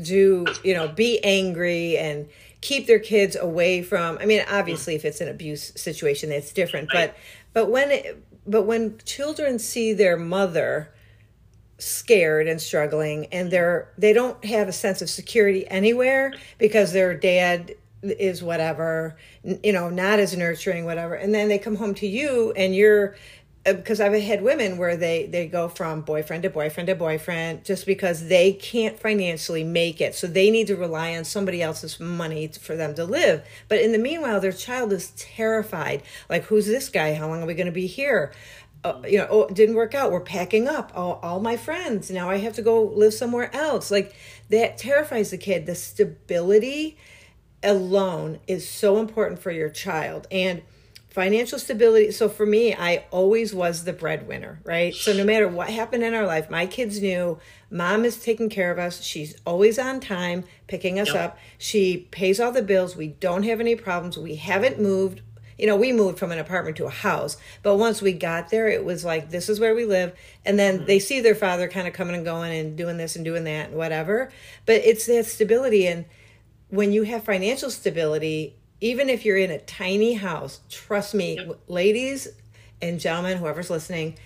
[0.00, 2.28] do, you know, be angry and
[2.60, 4.18] keep their kids away from.
[4.18, 6.92] I mean, obviously, if it's an abuse situation, that's different.
[6.94, 7.12] Right.
[7.52, 10.92] But but when it, but when children see their mother
[11.78, 17.14] scared and struggling and they're they don't have a sense of security anywhere because their
[17.14, 19.16] dad is whatever,
[19.62, 21.14] you know, not as nurturing, whatever.
[21.14, 23.16] And then they come home to you and you're,
[23.64, 27.62] because uh, I've had women where they they go from boyfriend to boyfriend to boyfriend
[27.62, 32.00] just because they can't financially make it, so they need to rely on somebody else's
[32.00, 33.46] money for them to live.
[33.68, 36.02] But in the meanwhile, their child is terrified.
[36.30, 37.12] Like, who's this guy?
[37.12, 38.32] How long are we going to be here?
[38.82, 40.10] Uh, you know, oh, it didn't work out.
[40.10, 40.90] We're packing up.
[40.94, 42.30] Oh, all my friends now.
[42.30, 43.90] I have to go live somewhere else.
[43.90, 44.14] Like
[44.48, 45.66] that terrifies the kid.
[45.66, 46.96] The stability
[47.62, 50.26] alone is so important for your child.
[50.30, 50.62] And
[51.10, 54.94] financial stability so for me i always was the breadwinner right?
[54.94, 57.36] So no matter what happened in our life my kids knew
[57.68, 59.02] mom is taking care of us.
[59.02, 61.16] She's always on time picking us yep.
[61.16, 61.38] up.
[61.58, 62.96] She pays all the bills.
[62.96, 64.18] We don't have any problems.
[64.18, 65.22] We haven't moved.
[65.58, 68.68] You know we moved from an apartment to a house but once we got there
[68.68, 70.14] it was like this is where we live.
[70.46, 70.86] And then mm-hmm.
[70.86, 73.70] they see their father kind of coming and going and doing this and doing that
[73.70, 74.30] and whatever.
[74.64, 76.04] But it's that stability and
[76.70, 81.60] when you have financial stability, even if you're in a tiny house, trust me, yep.
[81.68, 82.28] ladies
[82.80, 84.16] and gentlemen, whoever's listening,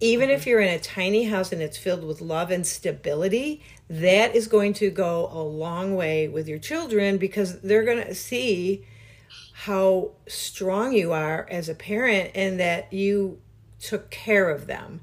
[0.00, 0.36] even mm-hmm.
[0.36, 4.46] if you're in a tiny house and it's filled with love and stability, that is
[4.46, 8.84] going to go a long way with your children because they're going to see
[9.52, 13.40] how strong you are as a parent and that you
[13.80, 15.00] took care of them.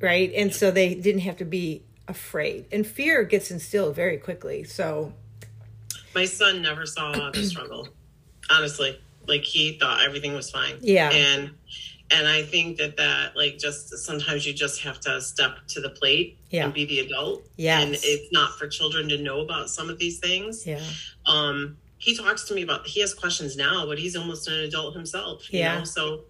[0.00, 0.32] Right.
[0.34, 2.66] And so they didn't have to be afraid.
[2.70, 4.64] And fear gets instilled very quickly.
[4.64, 5.14] So
[6.16, 7.88] my son never saw the struggle.
[8.50, 8.98] Honestly,
[9.28, 10.78] like he thought everything was fine.
[10.80, 11.50] Yeah, and
[12.10, 15.90] and I think that that like just sometimes you just have to step to the
[15.90, 16.64] plate yeah.
[16.64, 17.46] and be the adult.
[17.56, 20.66] Yeah, and it's not for children to know about some of these things.
[20.66, 20.80] Yeah.
[21.26, 24.94] Um, he talks to me about he has questions now, but he's almost an adult
[24.94, 25.52] himself.
[25.52, 25.78] yeah.
[25.78, 25.84] Know?
[25.84, 26.20] So,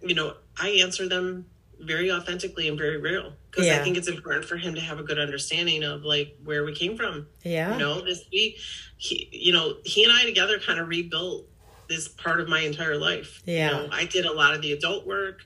[0.00, 1.46] you know, I answer them
[1.80, 3.80] very authentically and very real because yeah.
[3.80, 6.74] I think it's important for him to have a good understanding of like where we
[6.74, 7.26] came from.
[7.42, 7.72] Yeah.
[7.72, 8.56] You know, this we
[8.96, 11.46] he you know, he and I together kind of rebuilt
[11.88, 13.42] this part of my entire life.
[13.46, 13.70] Yeah.
[13.70, 15.40] You know, I did a lot of the adult work,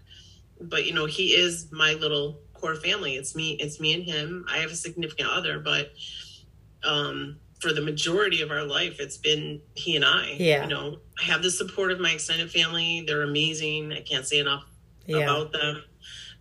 [0.61, 3.15] but you know, he is my little core family.
[3.15, 4.45] It's me, it's me and him.
[4.51, 5.93] I have a significant other, but
[6.85, 10.35] um for the majority of our life it's been he and I.
[10.39, 10.65] Yeah.
[10.65, 13.05] You know, I have the support of my extended family.
[13.07, 13.93] They're amazing.
[13.93, 14.65] I can't say enough
[15.07, 15.19] yeah.
[15.19, 15.85] about them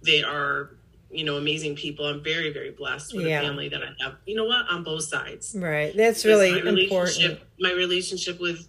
[0.04, 0.72] they are
[1.12, 2.06] you know, amazing people.
[2.06, 3.42] I'm very, very blessed with Yeah.
[3.42, 4.16] the family that I have.
[4.26, 4.66] You know what?
[4.70, 5.56] On both sides.
[5.58, 5.96] Right.
[5.96, 7.40] That's really my important.
[7.60, 8.68] My relationship with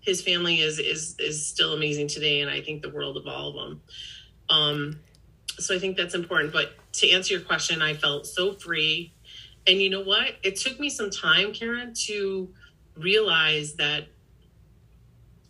[0.00, 3.48] his family is is is still amazing today, and I think the world of all
[3.50, 3.80] of them.
[4.48, 5.00] Um,
[5.58, 6.52] so I think that's important.
[6.52, 9.12] But to answer your question, I felt so free,
[9.66, 10.36] and you know what?
[10.42, 12.48] It took me some time, Karen, to
[12.96, 14.08] realize that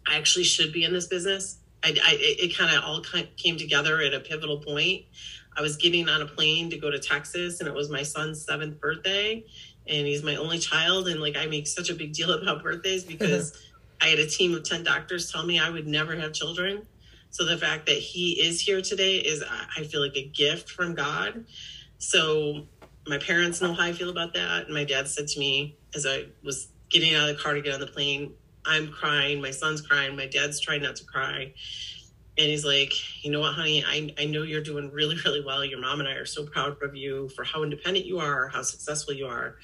[0.06, 1.58] I actually should be in this business.
[1.84, 3.02] I, I it, kind of all
[3.36, 5.04] came together at a pivotal point.
[5.56, 8.44] I was getting on a plane to go to Texas, and it was my son's
[8.44, 9.44] seventh birthday,
[9.86, 11.08] and he's my only child.
[11.08, 13.58] And like, I make such a big deal about birthdays because
[14.00, 16.86] I had a team of ten doctors tell me I would never have children.
[17.30, 20.70] So the fact that he is here today is, I I feel like a gift
[20.70, 21.44] from God.
[21.98, 22.66] So
[23.06, 24.66] my parents know how I feel about that.
[24.66, 27.60] And my dad said to me as I was getting out of the car to
[27.60, 28.32] get on the plane,
[28.64, 29.40] I'm crying.
[29.40, 30.16] My son's crying.
[30.16, 31.52] My dad's trying not to cry.
[32.38, 32.92] And he's like,
[33.24, 35.64] you know what, honey, I, I know you're doing really, really well.
[35.64, 38.62] Your mom and I are so proud of you for how independent you are, how
[38.62, 39.56] successful you are.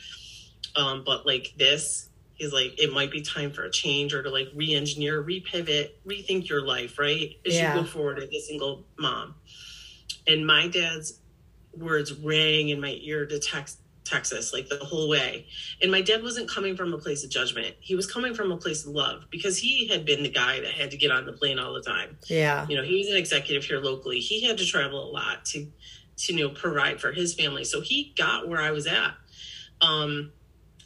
[0.77, 4.31] Um, but like this, he's like, it might be time for a change or to
[4.31, 7.37] like re engineer, repivot, rethink your life, right?
[7.47, 7.75] As Yeah.
[7.75, 9.35] you go forward as a single mom.
[10.27, 11.21] And my dad's
[11.75, 15.47] words rang in my ear to text Texas like the whole way.
[15.83, 17.77] And my dad wasn't coming from a place of judgment.
[17.81, 20.73] He was coming from a place of love because he had been the guy that
[20.73, 22.19] had to get on the plane all the time.
[22.27, 22.67] Yeah.
[22.69, 24.21] You know, he was an executive here locally.
[24.21, 25.67] He had to travel a lot to
[26.19, 27.65] to you know provide for his family.
[27.65, 29.15] So he got where I was at.
[29.81, 30.33] Um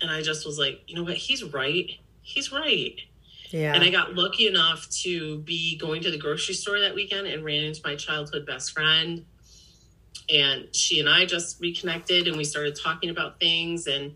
[0.00, 1.90] and I just was like, you know what, he's right.
[2.22, 2.96] He's right.
[3.50, 3.74] Yeah.
[3.74, 7.44] And I got lucky enough to be going to the grocery store that weekend and
[7.44, 9.24] ran into my childhood best friend.
[10.28, 14.14] And she and I just reconnected and we started talking about things and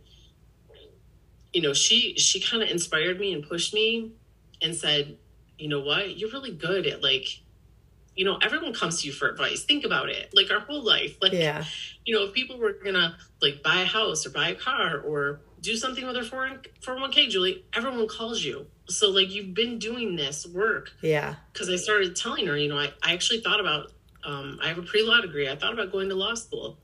[1.53, 4.13] you know, she she kind of inspired me and pushed me
[4.61, 5.17] and said,
[5.59, 6.19] "You know what?
[6.19, 7.27] You're really good at like
[8.15, 9.63] you know, everyone comes to you for advice.
[9.65, 10.31] Think about it.
[10.33, 11.19] Like our whole life.
[11.21, 11.65] Like yeah.
[12.05, 15.41] you know, if people were gonna like buy a house or buy a car or
[15.61, 18.67] do something with their 401k, Julie, everyone calls you.
[18.89, 21.35] So like you've been doing this work Yeah.
[21.53, 23.93] because I started telling her, you know, I, I actually thought about
[24.27, 25.49] um, I have a pre-law degree.
[25.49, 26.79] I thought about going to law school.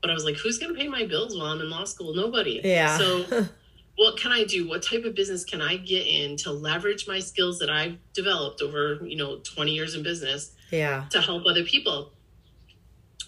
[0.00, 2.14] But I was like, who's gonna pay my bills while I'm in law school?
[2.14, 2.60] Nobody.
[2.64, 2.96] Yeah.
[2.96, 3.46] So
[3.96, 4.66] what can I do?
[4.66, 8.62] What type of business can I get in to leverage my skills that I've developed
[8.62, 11.04] over, you know, 20 years in business yeah.
[11.10, 12.12] to help other people.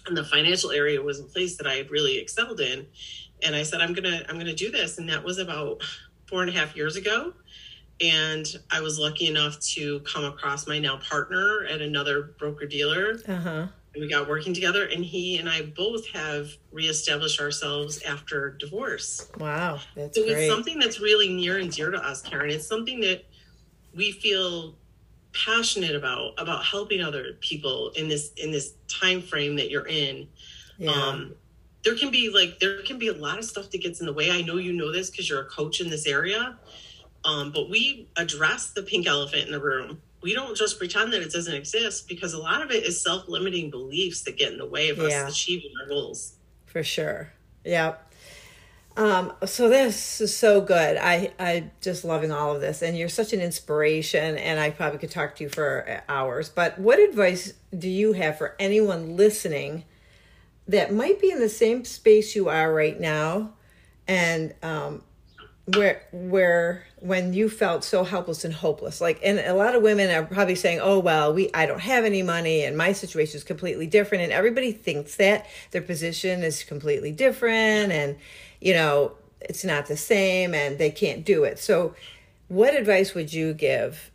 [0.07, 2.87] And the financial area was a place that I had really excelled in.
[3.43, 4.97] And I said, I'm gonna I'm gonna do this.
[4.97, 5.83] And that was about
[6.27, 7.33] four and a half years ago.
[8.03, 13.19] And I was lucky enough to come across my now partner at another broker dealer.
[13.27, 13.67] Uh huh.
[13.95, 19.29] And we got working together and he and I both have reestablished ourselves after divorce.
[19.39, 19.79] Wow.
[19.95, 20.37] That's So great.
[20.45, 22.49] it's something that's really near and dear to us, Karen.
[22.49, 23.23] It's something that
[23.95, 24.75] we feel
[25.33, 30.27] passionate about about helping other people in this in this time frame that you're in.
[30.77, 30.91] yeah.
[30.91, 31.35] Um,
[31.85, 34.13] there can be like there can be a lot of stuff that gets in the
[34.13, 34.29] way.
[34.31, 36.57] I know you know this because you're a coach in this area.
[37.25, 40.01] Um, but we address the pink elephant in the room.
[40.21, 43.69] We don't just pretend that it doesn't exist because a lot of it is self-limiting
[43.71, 45.25] beliefs that get in the way of Yeah.
[45.27, 46.33] us achieving our goals.
[46.65, 47.31] for sure.
[47.65, 48.13] Yep.
[48.97, 50.97] Um, so this is so good.
[50.97, 54.37] I I just loving all of this, and you're such an inspiration.
[54.37, 56.49] And I probably could talk to you for hours.
[56.49, 59.85] But what advice do you have for anyone listening
[60.67, 63.53] that might be in the same space you are right now,
[64.07, 65.03] and um,
[65.73, 69.01] where where when you felt so helpless and hopeless.
[69.01, 72.05] Like and a lot of women are probably saying oh well we i don't have
[72.05, 74.23] any money and my situation is completely different.
[74.23, 78.15] And everybody thinks that their position is completely different and
[78.61, 79.11] you know
[79.41, 81.59] it's not the same and they can't do it.
[81.59, 81.93] So
[82.47, 84.09] what advice would you give?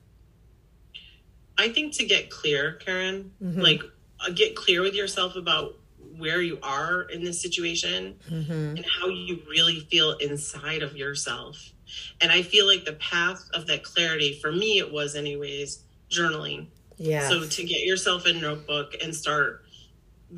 [1.59, 3.61] I think to get clear, Karen, Mm-hmm.
[3.61, 3.83] like
[4.21, 5.75] uh, get clear with yourself about
[6.19, 8.77] where you are in this situation Mm-hmm.
[8.77, 11.73] and how you really feel inside of yourself.
[12.21, 16.67] And I feel like the path of that clarity for me it was anyways journaling.
[16.99, 19.65] yeah So to get yourself in a notebook and start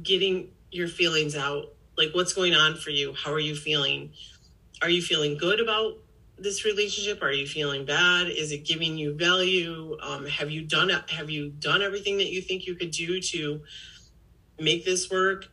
[0.02, 3.12] getting your feelings out, like what's going on for you?
[3.14, 4.12] How are you feeling?
[4.82, 5.94] Are you feeling good about
[6.38, 7.22] this relationship?
[7.22, 8.28] Are you feeling bad?
[8.28, 9.96] Is it giving you value?
[10.00, 10.90] Um, have you done?
[11.08, 13.60] Have you done everything that you think you could do to
[14.58, 15.48] make this work?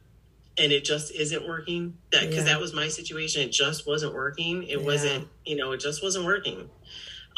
[0.58, 1.97] And it just isn't working.
[2.12, 2.53] That because Yeah.
[2.53, 3.41] that was my situation.
[3.43, 4.64] It just wasn't working.
[4.64, 4.86] It Yeah.
[4.86, 5.28] wasn't.
[5.45, 6.70] You know, it just wasn't working.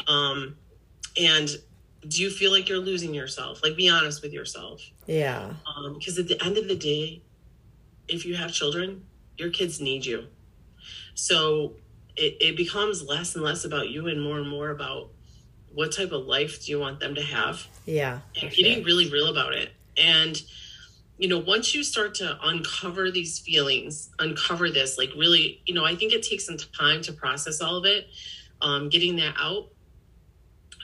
[0.06, 0.56] Um,
[1.16, 1.48] and
[2.08, 3.62] do you feel like you're losing yourself?
[3.62, 4.82] Like, be honest with yourself.
[5.06, 5.52] yeah
[5.94, 7.20] Because at the end of the day,
[8.08, 9.04] if you have children,
[9.36, 10.26] your kids need you.
[11.14, 11.74] So
[12.16, 15.10] it, it becomes less and less about you and more and more about
[15.72, 18.84] what type of life do you want them to have yeah and getting sure.
[18.84, 19.70] really real about it.
[19.96, 20.40] And
[21.20, 25.84] you know, once you start to uncover these feelings, uncover this, like really, you know,
[25.84, 28.08] I think it takes some time to process all of it,
[28.62, 29.68] um, getting that out.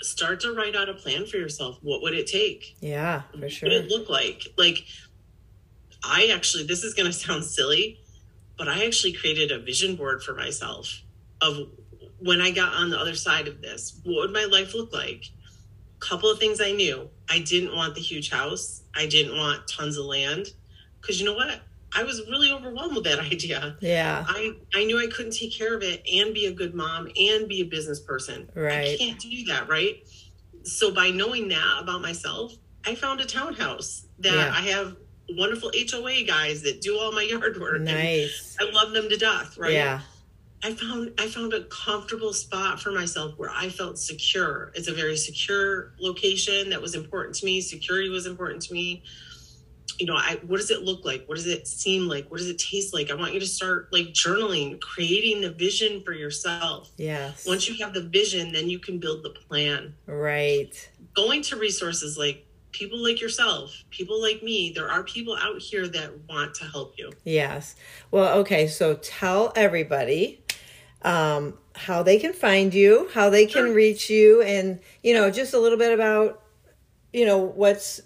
[0.03, 1.79] Start to write out a plan for yourself.
[1.81, 2.77] What would it take?
[2.81, 3.71] Yeah, for sure.
[3.71, 4.43] What would it look like?
[4.59, 4.85] Like,
[6.05, 7.99] I actually, this is going to sound silly,
[8.59, 11.01] but I actually created a vision board for myself
[11.41, 11.67] of
[12.19, 15.31] when I got on the other side of this, what would my life look like?
[16.09, 17.09] Couple of things I knew.
[17.29, 18.83] I didn't want the huge house.
[18.95, 20.47] I didn't want tons of land
[21.01, 21.61] because you know what?
[21.95, 23.77] I was really overwhelmed with that idea.
[23.81, 24.25] Yeah.
[24.29, 27.49] I I knew I couldn't take care of it and be a good mom and
[27.49, 28.49] be a business person.
[28.55, 28.95] Right.
[28.95, 30.07] I can't do that, right?
[30.63, 32.53] So by knowing that about myself,
[32.85, 34.53] I found a townhouse that Yeah.
[34.55, 34.97] I have
[35.31, 37.77] wonderful HOA guys that do all my yard work.
[37.77, 38.57] and Nice.
[38.61, 39.73] I love them to death, right?
[39.73, 40.01] Yeah.
[40.67, 44.73] I found I found a comfortable spot for myself where I felt secure.
[44.75, 47.61] It's a very secure location that was important to me.
[47.61, 49.05] Security was important to me.
[50.01, 51.25] You know, I what does it look like?
[51.29, 52.29] What does it seem like?
[52.33, 53.13] What does it taste like?
[53.13, 56.91] I want you to start like journaling, creating the vision for yourself.
[56.97, 57.47] Yes.
[57.47, 59.95] Once you have the vision, then you can build the plan.
[60.07, 60.91] right.
[61.15, 65.87] Going to resources like people like yourself, people like me, there are people out here
[65.89, 67.13] that want to help you.
[67.25, 67.77] Yes.
[68.11, 68.67] Well, okay.
[68.67, 70.43] So tell everybody
[71.07, 75.55] um, how they can find you, how they can reach you, and you know, just
[75.55, 76.43] a little bit about
[77.13, 78.01] you know what's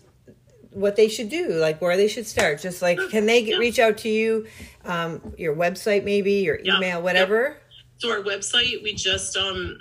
[0.73, 2.61] what they should do, like where they should start.
[2.61, 3.59] Just like, can they get, Yeah.
[3.59, 4.47] reach out to you,
[4.85, 6.77] um, your website, maybe your Yeah.
[6.77, 7.57] email, whatever.
[7.99, 9.81] So our website, we just um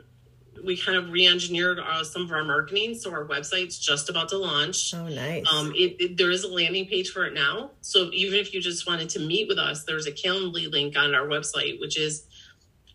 [0.66, 2.94] we kind of re-engineered uh, some of our marketing.
[2.94, 4.94] So our website's just about to launch.
[4.94, 5.46] Oh, nice.
[5.50, 7.72] Um, it, it- there is a landing page for it now.
[7.82, 11.16] So even if you just wanted to meet with us, there's a Calendly link on
[11.16, 12.26] our website, which is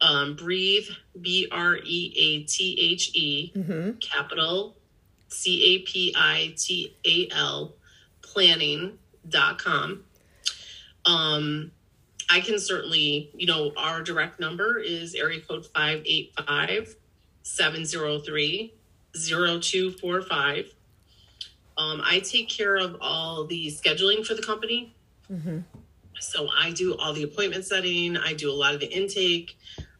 [0.05, 0.87] um, breathe
[1.21, 4.77] b r e a t h e hmm capital
[5.29, 7.75] c a p i t a l
[8.35, 10.05] planning.com.
[11.07, 11.71] Um,
[12.31, 16.97] I can certainly, you know, our direct number is area code 585
[17.43, 18.75] 703
[19.15, 20.75] 0245.
[21.77, 24.95] Um, I take care of all the scheduling for the company.
[25.29, 25.59] hmm
[26.19, 29.59] So I do all the appointment setting, I do a lot of the intake,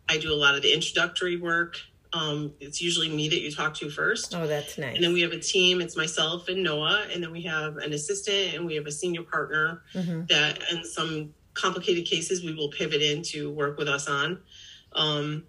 [0.09, 1.79] I do a lot of the introductory work.
[2.13, 4.35] Um, it's usually me that you talk to first.
[4.35, 4.95] Oh, that's nice.
[4.95, 5.81] And then we have a team.
[5.81, 9.23] It's myself and Noah, and then we have an assistant, and we have a senior
[9.23, 14.09] partner hmm that, in some complicated cases, we will pivot in to work with us
[14.09, 14.41] on.
[14.93, 15.45] Um,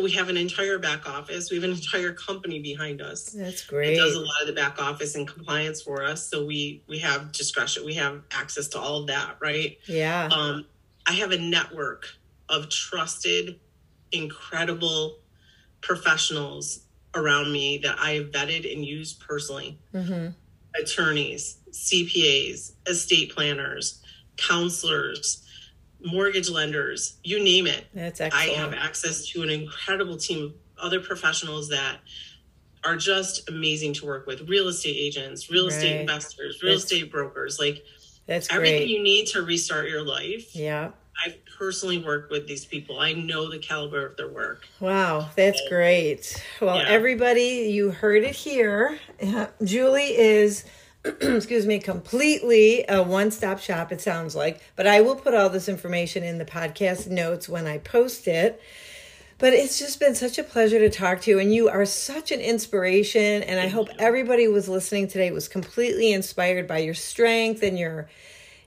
[0.00, 1.50] we have an entire back office.
[1.50, 3.96] We have an entire company behind us That's that great.
[3.96, 6.28] does a lot of the back office and compliance for us.
[6.28, 7.84] So we we have discretion.
[7.84, 9.78] We have access to all of that, right?
[9.86, 10.28] Yeah.
[10.30, 10.66] Um,
[11.06, 12.06] I have a network
[12.48, 13.58] of trusted,
[14.12, 15.18] incredible
[15.80, 16.80] professionals
[17.14, 20.28] around me that I have vetted and used personally hmm
[20.80, 24.00] attorneys, CPAs, estate planners,
[24.36, 25.44] counselors,
[26.00, 27.86] mortgage lenders, you name it.
[27.92, 31.96] That's I have access to an incredible team of other professionals that
[32.84, 37.10] are just amazing to work with real estate agents, real estate investors, real That's- estate
[37.10, 37.84] brokers like
[38.26, 38.88] That's everything great.
[38.90, 40.54] you need to restart your life.
[40.54, 40.92] yeah.
[41.26, 41.34] I've
[41.64, 42.98] personally worked with these people.
[42.98, 44.66] I know the caliber of their work.
[44.80, 46.42] Wow, that's great.
[46.58, 46.88] Well, Yeah.
[46.88, 48.98] everybody, you heard it here.
[49.62, 50.64] Julie is,
[51.04, 54.62] excuse me, completely a one stop shop, it sounds like.
[54.74, 58.58] But I will put all this information in the podcast notes when I post it.
[59.36, 62.32] But it's just been such a pleasure to talk to you, and you are such
[62.32, 63.42] an inspiration.
[63.42, 68.08] And I hope everybody was listening today was completely inspired by your strength and your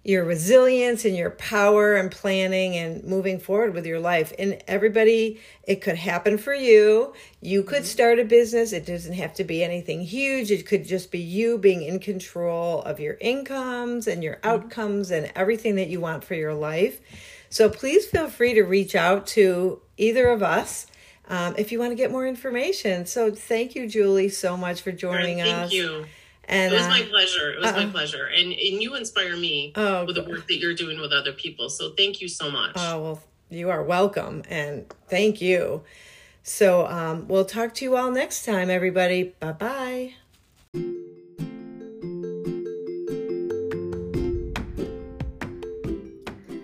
[0.03, 4.33] your resilience and your power and planning and moving forward with your life.
[4.37, 7.13] And everybody, it could happen for you.
[7.41, 8.73] You could start a business.
[8.73, 10.51] It doesn't have to be anything huge.
[10.51, 15.31] It could just be you being in control of your incomes and your outcomes and
[15.35, 16.99] everything that you want for your life.
[17.49, 20.87] So please feel free to reach out to either of us.
[21.29, 23.05] Um, if you want to get more information.
[23.05, 25.71] So thank you, Julie, so much for joining Thank us.
[25.71, 26.05] you.
[26.45, 27.51] And It was uh, my pleasure.
[27.53, 27.91] It was my uh-uh.
[27.91, 28.25] pleasure.
[28.25, 31.69] And and you inspire me Oh, with the work that you're doing with other people.
[31.69, 32.73] So thank you so much.
[32.75, 35.83] Oh, well, you are welcome and thank you.
[36.45, 39.33] So, um, we'll talk to you all next time, everybody.
[39.39, 40.13] Bye bye.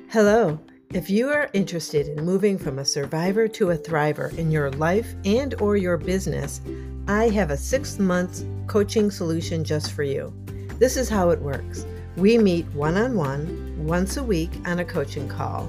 [0.09, 0.59] Hello.
[0.91, 5.13] If you are interested in moving from a survivor to a thriver in your life
[5.23, 6.61] and or your business,
[7.07, 10.31] I have a 6-month coaching solution just for you.
[10.77, 11.87] This is how it works.
[12.17, 15.67] We meet one-on-one once a week on a coaching call.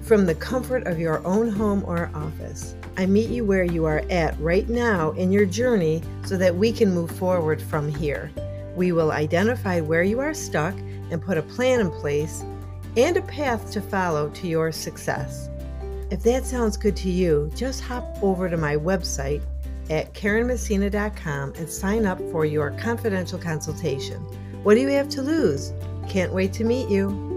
[0.00, 4.02] From the comfort of your own home or office, I meet you where you are
[4.08, 8.32] at right now in your journey so that we can move forward from here.
[8.76, 10.74] We will identify where you are stuck
[11.10, 12.42] and put a plan in place
[12.96, 15.50] and a path to follow to your success.
[16.10, 19.42] If that sounds good to you, just hop over to my website
[19.92, 24.16] at KarenMessina.com and sign up for your confidential consultation.
[24.62, 25.74] What do you have to lose?
[26.08, 27.31] Can't wait to meet you.